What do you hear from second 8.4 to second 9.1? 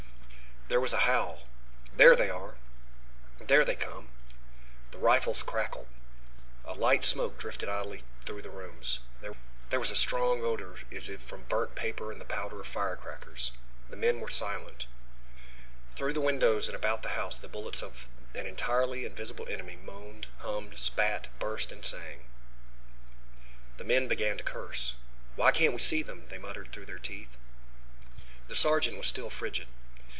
the rooms.